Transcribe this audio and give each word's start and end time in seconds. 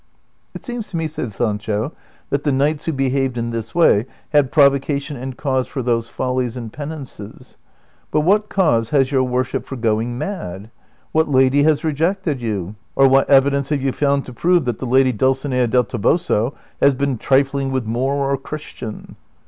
"It 0.55 0.65
seems 0.65 0.89
to 0.89 0.97
me," 0.97 1.07
said 1.07 1.31
Sancho,'• 1.31 1.89
that 2.31 2.43
the 2.43 2.51
knights 2.51 2.85
who 2.85 2.91
be 2.91 3.11
haved 3.11 3.37
in 3.37 3.51
this 3.51 3.75
way 3.75 4.07
had 4.29 4.51
provocation 4.51 5.15
and 5.15 5.37
cause 5.37 5.67
for 5.67 5.83
those 5.83 6.09
follies 6.09 6.57
and 6.57 6.73
penances; 6.73 7.57
but 8.09 8.21
what 8.21 8.49
cause 8.49 8.89
has 8.89 9.11
your 9.11 9.23
worship 9.23 9.63
for 9.63 9.75
going 9.75 10.17
mad? 10.17 10.71
AVhat 11.13 11.31
lady 11.31 11.61
has 11.61 11.83
rejected 11.83 12.41
you, 12.41 12.73
or 12.95 13.07
what 13.07 13.29
evidence 13.29 13.69
have 13.69 13.83
you 13.83 13.91
found 13.91 14.25
to 14.25 14.33
prove 14.33 14.65
that 14.65 14.79
the 14.79 14.87
lady 14.87 15.11
Dulcinea 15.11 15.67
del 15.67 15.83
Toboso 15.83 16.55
has 16.79 16.95
been 16.95 17.19
trifling 17.19 17.69
with 17.71 17.85
Moor 17.85 18.27
or 18.31 18.37
Christian 18.37 19.17